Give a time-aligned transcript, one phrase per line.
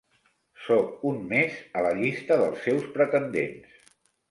[0.67, 3.81] Soc un més a la llista dels seus pretendents.